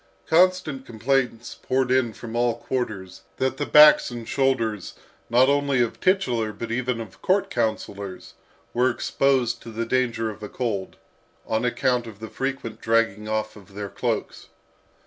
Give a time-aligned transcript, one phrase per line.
[0.25, 4.95] Constant complaints poured in from all quarters, that the backs and shoulders,
[5.29, 8.33] not only of titular but even of court councillors,
[8.73, 10.97] were exposed to the danger of a cold,
[11.45, 14.47] on account of the frequent dragging off of their cloaks.